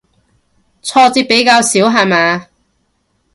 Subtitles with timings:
[0.81, 2.47] 挫折比較少下嘛